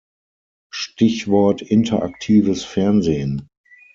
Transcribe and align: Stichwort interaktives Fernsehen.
Stichwort 0.73 1.61
interaktives 1.61 2.63
Fernsehen. 2.65 3.47